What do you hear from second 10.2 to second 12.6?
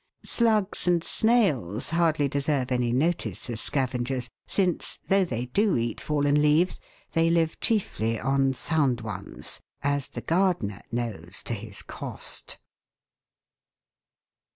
gardener knows to his cost.